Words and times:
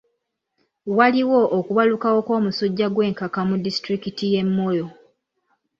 Waliwo 0.97 1.39
okubalukawo 1.57 2.19
kw'omusujja 2.27 2.87
gw'enkaka 2.93 3.39
mu 3.49 3.55
disitulikiti 3.65 4.25
y'e 4.33 4.43
Moyo. 4.55 4.87